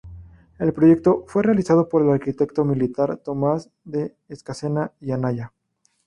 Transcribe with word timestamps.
El 0.57 0.73
proyecto 0.73 1.25
fue 1.27 1.43
realizado 1.43 1.87
por 1.87 2.01
el 2.01 2.09
arquitecto 2.09 2.65
militar 2.65 3.17
Tomás 3.17 3.69
de 3.83 4.15
Escacena 4.29 4.91
y 4.99 5.11
Anaya. 5.11 5.53